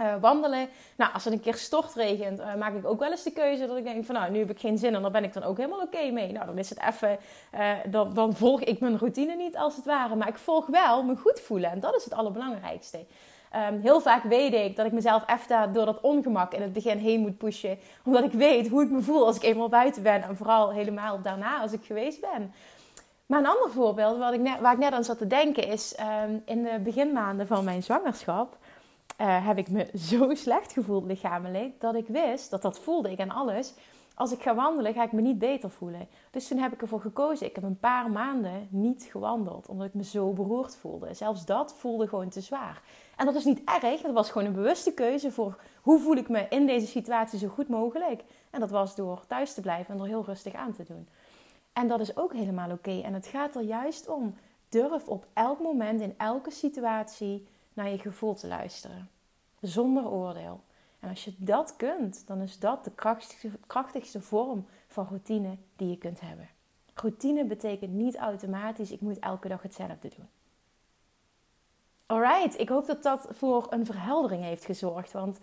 uh, 0.02 0.14
wandelen. 0.22 0.70
Nou, 0.96 1.14
als 1.14 1.24
het 1.24 1.34
een 1.34 1.40
keer 1.40 1.56
stortregent, 1.56 2.40
uh, 2.40 2.56
maak 2.56 2.76
ik 2.76 2.86
ook 2.86 3.00
wel 3.00 3.12
eens 3.12 3.24
de 3.24 3.32
keuze 3.32 3.68
dat 3.68 3.78
ik 3.78 3.84
denk 3.84 4.06
van 4.06 4.16
nou, 4.16 4.32
nu 4.32 4.40
heb 4.40 4.50
ik 4.50 4.60
geen 4.60 4.78
zin 4.78 4.96
en 4.96 5.02
daar 5.02 5.12
ben 5.12 5.24
ik 5.24 5.34
dan 5.34 5.44
ook 5.44 5.58
helemaal 5.58 5.82
oké 5.82 6.12
mee. 6.12 6.32
Nou, 6.32 6.46
dan 6.46 6.58
is 6.58 6.70
het 6.70 6.80
even, 6.88 7.18
uh, 7.54 7.72
dan, 7.90 8.14
dan, 8.14 8.36
volg 8.36 8.62
ik 8.62 8.80
mijn 8.80 8.98
routine 8.98 9.36
niet 9.36 9.58
als 9.58 9.76
het 9.76 9.86
ware. 9.86 10.16
Maar 10.16 10.28
ik 10.28 10.38
volg 10.38 10.66
wel 10.66 11.04
me 11.04 11.16
goed 11.16 11.40
voelen 11.40 11.72
en 11.72 11.80
dat 11.80 11.96
is 11.96 12.04
het 12.04 12.14
allerbelangrijkste. 12.14 13.06
Um, 13.56 13.80
heel 13.82 14.02
vaak 14.02 14.24
weet 14.24 14.54
ik 14.54 14.76
dat 14.76 14.86
ik 14.86 14.92
mezelf 14.92 15.24
even 15.28 15.74
door 15.74 15.86
dat 15.86 16.02
ongemak 16.02 16.54
in 16.54 16.62
het 16.62 16.74
begin 16.74 16.98
heen 16.98 17.20
moet 17.20 17.38
pushen. 17.38 17.80
Omdat 18.06 18.24
ik 18.24 18.32
weet 18.32 18.68
hoe 18.68 18.84
ik 18.84 18.90
me 18.90 19.02
voel 19.02 19.26
als 19.26 19.36
ik 19.36 19.44
eenmaal 19.44 19.70
buiten 19.70 20.04
ben. 20.04 20.22
En 20.24 20.38
vooral 20.38 20.72
helemaal 20.72 21.22
daarna 21.22 21.60
als 21.60 21.72
ik 21.72 21.84
geweest 21.84 22.22
ben. 22.22 22.54
Maar 23.26 23.40
een 23.40 23.48
ander 23.48 23.72
voorbeeld 23.72 24.18
wat 24.18 24.34
ik 24.34 24.58
waar 24.62 24.74
ik 24.74 24.80
net 24.80 24.94
aan 24.94 25.04
zat 25.04 25.18
te 25.18 25.28
denken 25.28 25.68
is 25.68 25.96
um, 26.24 26.42
in 26.46 26.64
de 26.64 26.80
beginmaanden 26.84 27.48
van 27.48 27.64
mijn 27.64 27.84
zwangerschap 27.84 28.58
uh, 29.22 29.48
heb 29.48 29.58
ik 29.58 29.70
me 29.70 29.88
zo 30.10 30.36
slecht 30.36 30.74
gevoeld 30.74 31.06
lichamelijk 31.06 31.80
dat 31.80 31.96
ik 31.96 32.08
wist, 32.08 32.50
dat 32.50 32.62
dat 32.62 32.80
voelde 32.80 33.12
ik 33.12 33.18
en 33.18 33.32
alles, 33.32 33.74
als 34.16 34.32
ik 34.32 34.42
ga 34.42 34.56
wandelen, 34.56 34.94
ga 34.94 35.04
ik 35.04 35.12
me 35.12 35.22
niet 35.22 35.40
beter 35.40 35.70
voelen. 35.70 36.08
Dus 36.32 36.48
toen 36.48 36.58
heb 36.58 36.74
ik 36.74 36.82
ervoor 36.82 37.02
gekozen. 37.02 37.48
Ik 37.48 37.56
heb 37.56 37.64
een 37.64 37.80
paar 37.80 38.12
maanden 38.12 38.68
niet 38.70 39.08
gewandeld, 39.12 39.68
omdat 39.68 39.88
ik 39.88 39.94
me 39.94 40.04
zo 40.04 40.34
beroerd 40.34 40.76
voelde. 40.76 41.14
Zelfs 41.14 41.46
dat 41.46 41.74
voelde 41.78 42.08
gewoon 42.08 42.30
te 42.30 42.42
zwaar. 42.42 42.82
En 43.16 43.26
dat 43.26 43.36
is 43.36 43.44
niet 43.44 43.62
erg, 43.66 44.02
dat 44.02 44.14
was 44.14 44.32
gewoon 44.32 44.48
een 44.48 44.54
bewuste 44.54 44.94
keuze 44.94 45.32
voor 45.32 45.60
hoe 45.82 46.00
voel 46.00 46.16
ik 46.16 46.30
me 46.30 46.46
in 46.50 46.66
deze 46.66 46.88
situatie 46.88 47.40
zo 47.40 47.48
goed 47.48 47.68
mogelijk. 47.68 48.24
En 48.50 48.60
dat 48.60 48.70
was 48.70 48.96
door 48.96 49.24
thuis 49.28 49.54
te 49.54 49.62
blijven 49.62 49.94
en 49.94 50.02
er 50.02 50.08
heel 50.08 50.26
rustig 50.26 50.54
aan 50.54 50.74
te 50.74 50.84
doen. 50.84 51.08
En 51.74 51.88
dat 51.88 52.00
is 52.00 52.18
ook 52.18 52.34
helemaal 52.34 52.72
oké. 52.72 53.02
En 53.02 53.14
het 53.14 53.26
gaat 53.26 53.56
er 53.56 53.62
juist 53.62 54.08
om. 54.08 54.36
Durf 54.70 55.08
op 55.08 55.26
elk 55.34 55.60
moment, 55.60 56.02
in 56.02 56.14
elke 56.18 56.52
situatie, 56.52 57.48
naar 57.74 57.90
je 57.90 57.98
gevoel 57.98 58.34
te 58.34 58.48
luisteren. 58.48 59.10
Zonder 59.60 60.10
oordeel. 60.10 60.64
En 61.00 61.10
als 61.10 61.26
je 61.26 61.34
dat 61.38 61.76
kunt, 61.76 62.28
dan 62.28 62.42
is 62.42 62.60
dat 62.60 62.84
de 62.84 62.92
krachtigste, 62.92 63.50
krachtigste 63.68 64.22
vorm 64.22 64.66
van 64.88 65.08
routine 65.10 65.58
die 65.76 65.90
je 65.90 65.98
kunt 65.98 66.20
hebben. 66.22 66.50
Routine 66.94 67.46
betekent 67.46 67.92
niet 67.92 68.18
automatisch, 68.18 68.92
ik 68.92 69.02
moet 69.02 69.20
elke 69.20 69.48
dag 69.48 69.62
hetzelfde 69.62 70.10
doen. 70.18 70.28
Alright, 72.06 72.60
ik 72.60 72.70
hoop 72.70 72.86
dat 72.86 73.04
dat 73.04 73.28
voor 73.30 73.68
een 73.70 73.86
verheldering 73.86 74.44
heeft 74.44 74.66
gezorgd. 74.66 75.12
Want 75.12 75.40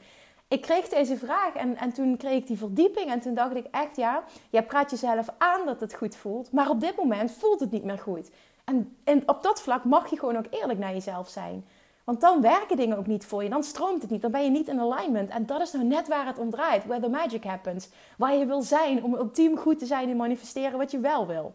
ik 0.48 0.60
kreeg 0.60 0.88
deze 0.88 1.16
vraag 1.16 1.54
en, 1.54 1.76
en 1.76 1.92
toen 1.92 2.16
kreeg 2.16 2.36
ik 2.36 2.46
die 2.46 2.58
verdieping. 2.58 3.10
En 3.10 3.20
toen 3.20 3.34
dacht 3.34 3.54
ik 3.54 3.66
echt, 3.70 3.96
ja, 3.96 4.24
jij 4.50 4.64
praat 4.64 4.90
jezelf 4.90 5.28
aan 5.38 5.66
dat 5.66 5.80
het 5.80 5.94
goed 5.94 6.16
voelt. 6.16 6.52
Maar 6.52 6.70
op 6.70 6.80
dit 6.80 6.96
moment 6.96 7.32
voelt 7.32 7.60
het 7.60 7.70
niet 7.70 7.84
meer 7.84 7.98
goed. 7.98 8.30
En, 8.64 8.96
en 9.04 9.28
op 9.28 9.42
dat 9.42 9.62
vlak 9.62 9.84
mag 9.84 10.10
je 10.10 10.18
gewoon 10.18 10.36
ook 10.36 10.46
eerlijk 10.50 10.78
naar 10.78 10.92
jezelf 10.92 11.28
zijn. 11.28 11.64
Want 12.08 12.20
dan 12.20 12.40
werken 12.40 12.76
dingen 12.76 12.98
ook 12.98 13.06
niet 13.06 13.26
voor 13.26 13.42
je. 13.42 13.48
Dan 13.48 13.62
stroomt 13.62 14.02
het 14.02 14.10
niet. 14.10 14.22
Dan 14.22 14.30
ben 14.30 14.44
je 14.44 14.50
niet 14.50 14.68
in 14.68 14.80
alignment. 14.80 15.30
En 15.30 15.46
dat 15.46 15.60
is 15.60 15.72
nou 15.72 15.84
net 15.84 16.08
waar 16.08 16.26
het 16.26 16.38
om 16.38 16.50
draait. 16.50 16.84
Where 16.84 17.02
the 17.02 17.08
magic 17.08 17.44
happens. 17.44 17.88
Waar 18.16 18.34
je 18.34 18.46
wil 18.46 18.62
zijn 18.62 19.04
om 19.04 19.14
ultiem 19.14 19.56
goed 19.56 19.78
te 19.78 19.86
zijn 19.86 20.08
en 20.08 20.16
manifesteren 20.16 20.78
wat 20.78 20.90
je 20.90 20.98
wel 20.98 21.26
wil. 21.26 21.54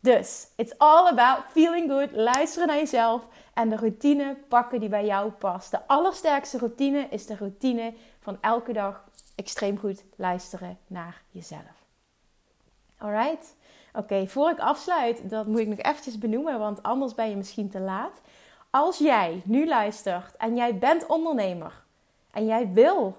Dus, 0.00 0.48
it's 0.56 0.74
all 0.76 1.06
about 1.06 1.38
feeling 1.50 1.90
good, 1.90 2.12
luisteren 2.12 2.68
naar 2.68 2.76
jezelf 2.76 3.28
en 3.54 3.68
de 3.68 3.76
routine 3.76 4.36
pakken 4.48 4.80
die 4.80 4.88
bij 4.88 5.06
jou 5.06 5.30
past. 5.30 5.70
De 5.70 5.86
allersterkste 5.86 6.58
routine 6.58 7.06
is 7.10 7.26
de 7.26 7.36
routine 7.36 7.94
van 8.20 8.38
elke 8.40 8.72
dag 8.72 9.04
extreem 9.34 9.78
goed 9.78 10.04
luisteren 10.16 10.78
naar 10.86 11.22
jezelf. 11.30 11.86
Alright? 12.98 13.56
Oké, 13.92 14.26
voor 14.26 14.50
ik 14.50 14.58
afsluit, 14.58 15.30
dat 15.30 15.46
moet 15.46 15.58
ik 15.58 15.68
nog 15.68 15.78
eventjes 15.78 16.18
benoemen, 16.18 16.58
want 16.58 16.82
anders 16.82 17.14
ben 17.14 17.28
je 17.30 17.36
misschien 17.36 17.70
te 17.70 17.80
laat. 17.80 18.20
Als 18.70 18.98
jij 18.98 19.42
nu 19.44 19.66
luistert 19.66 20.36
en 20.36 20.56
jij 20.56 20.78
bent 20.78 21.06
ondernemer 21.06 21.84
en 22.30 22.46
jij 22.46 22.72
wil 22.72 23.16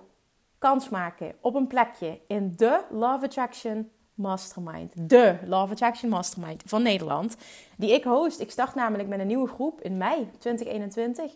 kans 0.57 0.89
maken 0.89 1.35
op 1.41 1.55
een 1.55 1.67
plekje 1.67 2.19
in 2.27 2.53
de 2.55 2.81
Love 2.89 3.25
Attraction 3.25 3.91
Mastermind. 4.13 5.09
De 5.09 5.37
Love 5.45 5.71
Attraction 5.71 6.09
Mastermind 6.09 6.63
van 6.65 6.81
Nederland. 6.81 7.37
Die 7.77 7.93
ik 7.93 8.03
host. 8.03 8.39
Ik 8.39 8.51
start 8.51 8.75
namelijk 8.75 9.09
met 9.09 9.19
een 9.19 9.27
nieuwe 9.27 9.47
groep 9.47 9.81
in 9.81 9.97
mei 9.97 10.29
2021. 10.37 11.33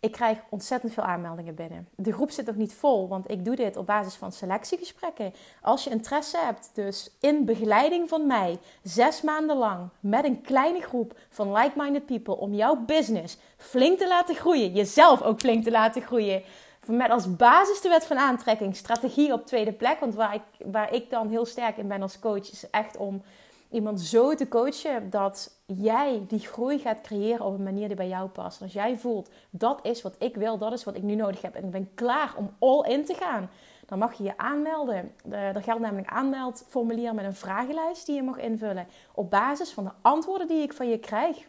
Ik 0.00 0.12
krijg 0.12 0.38
ontzettend 0.50 0.92
veel 0.92 1.02
aanmeldingen 1.02 1.54
binnen. 1.54 1.88
De 1.96 2.12
groep 2.12 2.30
zit 2.30 2.46
nog 2.46 2.56
niet 2.56 2.74
vol, 2.74 3.08
want 3.08 3.30
ik 3.30 3.44
doe 3.44 3.56
dit 3.56 3.76
op 3.76 3.86
basis 3.86 4.14
van 4.14 4.32
selectiegesprekken. 4.32 5.34
Als 5.62 5.84
je 5.84 5.90
interesse 5.90 6.38
hebt, 6.38 6.70
dus 6.74 7.10
in 7.20 7.44
begeleiding 7.44 8.08
van 8.08 8.26
mij, 8.26 8.58
zes 8.82 9.22
maanden 9.22 9.56
lang, 9.56 9.88
met 10.00 10.24
een 10.24 10.40
kleine 10.40 10.80
groep 10.80 11.18
van 11.30 11.52
like-minded 11.52 12.06
people, 12.06 12.36
om 12.36 12.54
jouw 12.54 12.76
business 12.76 13.36
flink 13.56 13.98
te 13.98 14.08
laten 14.08 14.34
groeien, 14.34 14.72
jezelf 14.72 15.22
ook 15.22 15.40
flink 15.40 15.64
te 15.64 15.70
laten 15.70 16.02
groeien 16.02 16.42
met 16.86 17.10
als 17.10 17.36
basis 17.36 17.80
de 17.80 17.88
wet 17.88 18.06
van 18.06 18.18
aantrekking, 18.18 18.76
strategie 18.76 19.32
op 19.32 19.46
tweede 19.46 19.72
plek. 19.72 20.00
Want 20.00 20.14
waar 20.14 20.34
ik, 20.34 20.42
waar 20.66 20.94
ik 20.94 21.10
dan 21.10 21.28
heel 21.28 21.46
sterk 21.46 21.76
in 21.76 21.88
ben 21.88 22.02
als 22.02 22.18
coach, 22.18 22.50
is 22.50 22.70
echt 22.70 22.96
om 22.96 23.22
iemand 23.70 24.00
zo 24.00 24.34
te 24.34 24.48
coachen 24.48 25.10
dat 25.10 25.60
jij 25.66 26.24
die 26.28 26.38
groei 26.38 26.78
gaat 26.78 27.00
creëren 27.00 27.44
op 27.44 27.54
een 27.54 27.62
manier 27.62 27.86
die 27.86 27.96
bij 27.96 28.08
jou 28.08 28.28
past. 28.28 28.62
als 28.62 28.72
jij 28.72 28.96
voelt, 28.98 29.30
dat 29.50 29.80
is 29.82 30.02
wat 30.02 30.14
ik 30.18 30.36
wil, 30.36 30.58
dat 30.58 30.72
is 30.72 30.84
wat 30.84 30.96
ik 30.96 31.02
nu 31.02 31.14
nodig 31.14 31.42
heb 31.42 31.54
en 31.54 31.64
ik 31.64 31.70
ben 31.70 31.94
klaar 31.94 32.34
om 32.36 32.50
all 32.58 32.90
in 32.90 33.04
te 33.04 33.14
gaan, 33.14 33.50
dan 33.86 33.98
mag 33.98 34.14
je 34.14 34.24
je 34.24 34.36
aanmelden. 34.36 35.12
Er 35.30 35.62
geldt 35.62 35.80
namelijk 35.80 36.10
een 36.10 36.16
aanmeldformulier 36.16 37.14
met 37.14 37.24
een 37.24 37.34
vragenlijst 37.34 38.06
die 38.06 38.14
je 38.14 38.22
mag 38.22 38.38
invullen 38.38 38.86
op 39.14 39.30
basis 39.30 39.72
van 39.72 39.84
de 39.84 39.92
antwoorden 40.02 40.46
die 40.46 40.62
ik 40.62 40.72
van 40.72 40.88
je 40.88 40.98
krijg. 40.98 41.48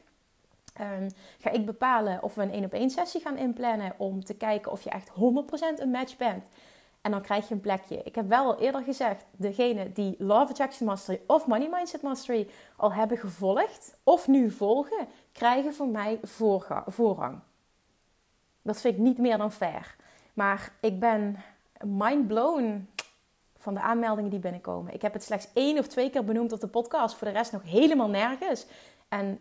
Um, 0.81 1.07
ga 1.39 1.49
ik 1.49 1.65
bepalen 1.65 2.23
of 2.23 2.35
we 2.35 2.41
een 2.41 2.51
één 2.51 2.63
op 2.63 2.73
één 2.73 2.89
sessie 2.89 3.21
gaan 3.21 3.37
inplannen 3.37 3.93
om 3.97 4.23
te 4.23 4.33
kijken 4.33 4.71
of 4.71 4.83
je 4.83 4.89
echt 4.89 5.09
100% 5.09 5.13
een 5.81 5.91
match 5.91 6.17
bent. 6.17 6.47
En 7.01 7.11
dan 7.11 7.21
krijg 7.21 7.47
je 7.47 7.53
een 7.53 7.61
plekje. 7.61 8.01
Ik 8.03 8.15
heb 8.15 8.27
wel 8.27 8.45
al 8.45 8.59
eerder 8.59 8.83
gezegd, 8.83 9.25
degene 9.31 9.91
die 9.91 10.15
Love 10.17 10.51
Attraction 10.51 10.87
Mastery 10.87 11.21
of 11.27 11.47
Money 11.47 11.69
Mindset 11.69 12.01
Mastery 12.01 12.49
al 12.75 12.93
hebben 12.93 13.17
gevolgd 13.17 13.97
of 14.03 14.27
nu 14.27 14.51
volgen, 14.51 15.07
krijgen 15.31 15.73
van 15.73 15.91
mij 15.91 16.19
voorrang. 16.85 17.39
Dat 18.61 18.81
vind 18.81 18.93
ik 18.93 18.99
niet 18.99 19.17
meer 19.17 19.37
dan 19.37 19.51
fair. 19.51 19.95
Maar 20.33 20.73
ik 20.81 20.99
ben 20.99 21.37
mind 21.85 22.27
blown 22.27 22.89
van 23.57 23.73
de 23.73 23.81
aanmeldingen 23.81 24.29
die 24.29 24.39
binnenkomen. 24.39 24.93
Ik 24.93 25.01
heb 25.01 25.13
het 25.13 25.23
slechts 25.23 25.47
één 25.53 25.77
of 25.77 25.87
twee 25.87 26.09
keer 26.09 26.23
benoemd 26.23 26.51
op 26.51 26.59
de 26.59 26.67
podcast, 26.67 27.15
voor 27.15 27.27
de 27.27 27.33
rest 27.33 27.51
nog 27.51 27.63
helemaal 27.63 28.09
nergens. 28.09 28.65
En 29.07 29.39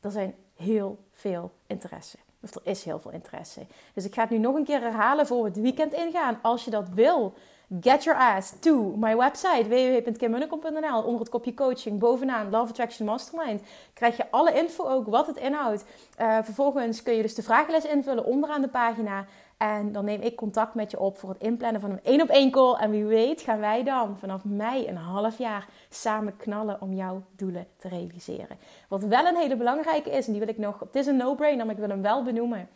er 0.00 0.10
zijn 0.10 0.34
heel 0.54 0.98
veel 1.12 1.52
interesse. 1.66 2.18
Of 2.42 2.54
er 2.54 2.60
is 2.64 2.84
heel 2.84 2.98
veel 2.98 3.10
interesse. 3.10 3.66
Dus 3.94 4.04
ik 4.04 4.14
ga 4.14 4.20
het 4.20 4.30
nu 4.30 4.38
nog 4.38 4.54
een 4.54 4.64
keer 4.64 4.80
herhalen 4.80 5.26
voor 5.26 5.42
we 5.42 5.48
het 5.48 5.60
weekend 5.60 5.92
ingaan. 5.92 6.38
Als 6.42 6.64
je 6.64 6.70
dat 6.70 6.88
wil, 6.88 7.34
get 7.80 8.04
your 8.04 8.18
ass 8.18 8.52
to 8.60 8.94
my 8.96 9.14
website 9.14 9.68
www.kimmunnekom.nl. 9.68 11.02
Onder 11.02 11.20
het 11.20 11.28
kopje 11.28 11.54
coaching 11.54 11.98
bovenaan 11.98 12.50
Love 12.50 12.70
Attraction 12.70 13.06
Mastermind 13.06 13.62
krijg 13.94 14.16
je 14.16 14.30
alle 14.30 14.52
info 14.52 14.84
ook 14.84 15.06
wat 15.06 15.26
het 15.26 15.36
inhoudt. 15.36 15.84
Uh, 16.20 16.38
vervolgens 16.42 17.02
kun 17.02 17.14
je 17.14 17.22
dus 17.22 17.34
de 17.34 17.42
vragenlijst 17.42 17.86
invullen 17.86 18.24
onderaan 18.24 18.60
de 18.60 18.68
pagina. 18.68 19.24
En 19.56 19.92
dan 19.92 20.04
neem 20.04 20.20
ik 20.20 20.36
contact 20.36 20.74
met 20.74 20.90
je 20.90 21.00
op 21.00 21.18
voor 21.18 21.28
het 21.28 21.42
inplannen 21.42 21.80
van 21.80 21.90
een 21.90 22.04
één 22.04 22.22
op 22.22 22.28
één 22.28 22.50
call. 22.50 22.74
En 22.74 22.90
wie 22.90 23.04
weet 23.04 23.40
gaan 23.40 23.60
wij 23.60 23.82
dan 23.82 24.18
vanaf 24.18 24.44
mei 24.44 24.88
een 24.88 24.96
half 24.96 25.38
jaar 25.38 25.68
samen 25.90 26.36
knallen 26.36 26.80
om 26.80 26.92
jouw 26.92 27.22
doelen 27.36 27.66
te 27.76 27.88
realiseren. 27.88 28.58
Wat 28.88 29.02
wel 29.02 29.26
een 29.26 29.36
hele 29.36 29.56
belangrijke 29.56 30.10
is, 30.10 30.26
en 30.26 30.32
die 30.32 30.40
wil 30.40 30.50
ik 30.50 30.58
nog, 30.58 30.80
het 30.80 30.94
is 30.94 31.06
een 31.06 31.16
no-brainer, 31.16 31.66
maar 31.66 31.74
ik 31.74 31.80
wil 31.80 31.90
hem 31.90 32.02
wel 32.02 32.22
benoemen. 32.22 32.68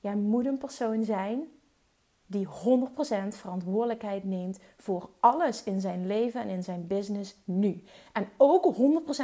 Jij 0.00 0.14
moet 0.14 0.46
een 0.46 0.58
persoon 0.58 1.04
zijn 1.04 1.48
die 2.30 2.46
100% 2.46 2.50
verantwoordelijkheid 3.28 4.24
neemt 4.24 4.58
voor 4.76 5.10
alles 5.20 5.62
in 5.64 5.80
zijn 5.80 6.06
leven 6.06 6.40
en 6.40 6.48
in 6.48 6.62
zijn 6.62 6.86
business 6.86 7.36
nu. 7.44 7.82
En 8.12 8.28
ook 8.36 8.74
100% 8.74 8.76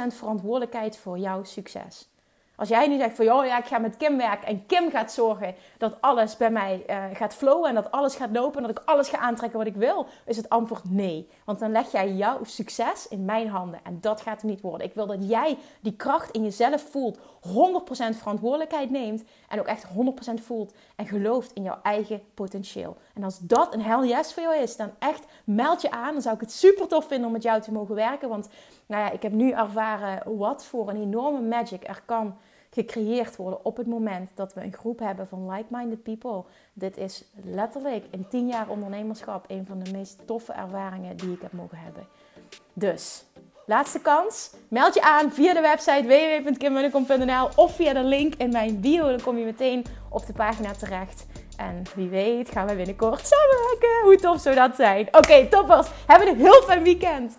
verantwoordelijkheid 0.07 0.97
voor 0.97 1.17
jouw 1.17 1.43
succes. 1.43 2.09
Als 2.57 2.69
jij 2.69 2.87
nu 2.87 2.97
zegt 2.97 3.15
van 3.15 3.25
joh, 3.25 3.45
ja, 3.45 3.57
ik 3.57 3.65
ga 3.65 3.77
met 3.77 3.97
Kim 3.97 4.17
werken 4.17 4.47
en 4.47 4.65
Kim 4.65 4.89
gaat 4.89 5.11
zorgen 5.11 5.55
dat 5.77 6.01
alles 6.01 6.37
bij 6.37 6.51
mij 6.51 6.83
uh, 6.89 7.03
gaat 7.13 7.33
flowen 7.33 7.69
en 7.69 7.75
dat 7.75 7.91
alles 7.91 8.15
gaat 8.15 8.29
lopen 8.31 8.61
en 8.61 8.67
dat 8.67 8.77
ik 8.77 8.89
alles 8.89 9.09
ga 9.09 9.17
aantrekken 9.17 9.57
wat 9.57 9.67
ik 9.67 9.75
wil, 9.75 10.07
is 10.25 10.37
het 10.37 10.49
antwoord 10.49 10.89
nee. 10.89 11.29
Want 11.45 11.59
dan 11.59 11.71
leg 11.71 11.91
jij 11.91 12.13
jouw 12.13 12.43
succes 12.43 13.07
in 13.07 13.25
mijn 13.25 13.47
handen 13.47 13.79
en 13.83 13.97
dat 14.01 14.21
gaat 14.21 14.41
er 14.41 14.47
niet 14.47 14.61
worden. 14.61 14.87
Ik 14.87 14.93
wil 14.93 15.05
dat 15.05 15.29
jij 15.29 15.57
die 15.81 15.95
kracht 15.95 16.31
in 16.31 16.43
jezelf 16.43 16.81
voelt, 16.89 17.17
100% 17.17 17.19
verantwoordelijkheid 18.17 18.89
neemt 18.89 19.23
en 19.49 19.59
ook 19.59 19.67
echt 19.67 19.85
100% 19.85 20.43
voelt 20.43 20.73
en 20.95 21.07
gelooft 21.07 21.53
in 21.53 21.63
jouw 21.63 21.79
eigen 21.83 22.21
potentieel. 22.33 22.97
En 23.13 23.23
als 23.23 23.39
dat 23.39 23.73
een 23.73 23.81
hell 23.81 24.07
yes 24.07 24.33
voor 24.33 24.43
jou 24.43 24.55
is, 24.55 24.75
dan 24.75 24.91
echt 24.99 25.25
meld 25.43 25.81
je 25.81 25.91
aan. 25.91 26.13
Dan 26.13 26.21
zou 26.21 26.35
ik 26.35 26.41
het 26.41 26.51
super 26.51 26.87
tof 26.87 27.07
vinden 27.07 27.27
om 27.27 27.33
met 27.33 27.43
jou 27.43 27.61
te 27.61 27.71
mogen 27.71 27.95
werken. 27.95 28.29
Want 28.29 28.49
nou 28.87 29.03
ja, 29.03 29.11
ik 29.11 29.21
heb 29.21 29.31
nu 29.31 29.51
ervaren 29.51 30.37
wat 30.37 30.65
voor 30.65 30.89
een 30.89 31.01
enorme 31.01 31.41
magic 31.41 31.87
er 31.87 32.01
kan 32.05 32.37
gecreëerd 32.69 33.35
worden 33.35 33.65
op 33.65 33.77
het 33.77 33.87
moment 33.87 34.31
dat 34.35 34.53
we 34.53 34.63
een 34.63 34.73
groep 34.73 34.99
hebben 34.99 35.27
van 35.27 35.51
like-minded 35.51 36.03
people. 36.03 36.43
Dit 36.73 36.97
is 36.97 37.25
letterlijk 37.43 38.05
in 38.11 38.27
10 38.27 38.47
jaar 38.47 38.69
ondernemerschap 38.69 39.45
een 39.47 39.65
van 39.65 39.79
de 39.79 39.91
meest 39.91 40.19
toffe 40.25 40.53
ervaringen 40.53 41.17
die 41.17 41.31
ik 41.31 41.41
heb 41.41 41.51
mogen 41.51 41.77
hebben. 41.77 42.07
Dus, 42.73 43.25
laatste 43.65 44.01
kans. 44.01 44.53
Meld 44.67 44.93
je 44.93 45.01
aan 45.01 45.31
via 45.31 45.53
de 45.53 45.61
website 45.61 46.03
www.kimmunnekom.nl 46.07 47.49
of 47.55 47.75
via 47.75 47.93
de 47.93 48.03
link 48.03 48.35
in 48.35 48.49
mijn 48.49 48.79
bio. 48.79 49.09
Dan 49.09 49.21
kom 49.21 49.37
je 49.37 49.45
meteen 49.45 49.85
op 50.09 50.25
de 50.25 50.33
pagina 50.33 50.71
terecht. 50.71 51.25
En 51.57 51.83
wie 51.95 52.09
weet 52.09 52.49
gaan 52.49 52.67
we 52.67 52.75
binnenkort 52.75 53.27
samenwerken. 53.27 54.03
Hoe 54.03 54.15
tof 54.15 54.41
zou 54.41 54.55
dat 54.55 54.75
zijn? 54.75 55.07
Oké, 55.11 55.47
toppers. 55.47 55.87
Hebben 56.07 56.27
een 56.27 56.37
heel 56.37 56.61
fijn 56.61 56.83
weekend. 56.83 57.37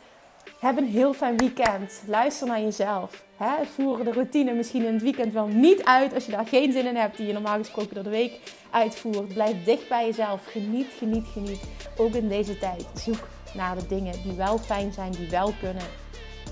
Heb 0.59 0.77
een 0.77 0.89
heel 0.89 1.15
fijn 1.15 1.37
weekend. 1.37 2.03
Luister 2.07 2.47
naar 2.47 2.61
jezelf. 2.61 3.25
He, 3.37 3.65
voer 3.75 4.05
de 4.05 4.13
routine 4.13 4.53
misschien 4.53 4.85
in 4.85 4.93
het 4.93 5.03
weekend 5.03 5.33
wel 5.33 5.47
niet 5.47 5.85
uit 5.85 6.15
als 6.15 6.25
je 6.25 6.33
daar 6.33 6.47
geen 6.47 6.73
zin 6.73 6.87
in 6.87 6.97
hebt, 6.97 7.17
die 7.17 7.27
je 7.27 7.33
normaal 7.33 7.59
gesproken 7.59 7.95
door 7.95 8.05
de 8.05 8.11
week 8.11 8.41
uitvoert. 8.71 9.35
Blijf 9.35 9.65
dicht 9.65 9.89
bij 9.89 10.07
jezelf. 10.07 10.47
Geniet, 10.47 10.87
geniet, 10.99 11.27
geniet. 11.33 11.61
Ook 11.97 12.15
in 12.15 12.29
deze 12.29 12.59
tijd. 12.59 12.87
Zoek 12.95 13.29
naar 13.55 13.75
de 13.75 13.87
dingen 13.87 14.23
die 14.23 14.33
wel 14.33 14.59
fijn 14.59 14.93
zijn, 14.93 15.13
die 15.13 15.31
wel 15.31 15.53
kunnen. 15.61 15.87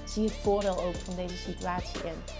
Zie 0.05 0.25
het 0.25 0.37
voordeel 0.43 0.83
ook 0.83 0.97
van 0.97 1.17
deze 1.17 1.37
situatie 1.37 2.01
in. 2.05 2.35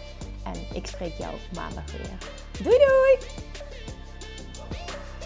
En 0.45 0.77
ik 0.77 0.87
spreek 0.87 1.15
jou 1.19 1.35
maandag 1.55 1.85
weer. 1.93 2.19
Doei 2.63 2.77
doei! 2.77 3.56